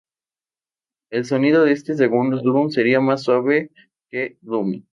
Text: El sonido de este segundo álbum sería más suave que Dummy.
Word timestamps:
El 1.11 1.25
sonido 1.25 1.63
de 1.63 1.73
este 1.73 1.93
segundo 1.95 2.39
álbum 2.39 2.71
sería 2.71 2.99
más 2.99 3.21
suave 3.21 3.69
que 4.09 4.35
Dummy. 4.41 4.83